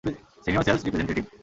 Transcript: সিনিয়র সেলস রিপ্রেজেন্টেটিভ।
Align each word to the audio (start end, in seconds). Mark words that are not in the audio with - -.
সিনিয়র 0.45 0.65
সেলস 0.67 0.81
রিপ্রেজেন্টেটিভ। 0.85 1.25